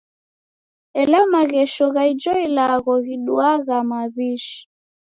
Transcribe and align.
Ela 1.01 1.19
maghesho 1.31 1.85
gha 1.95 2.03
ijo 2.13 2.33
ilagho 2.45 2.93
giduaghai 3.05 3.85
maw'ishi. 3.89 4.57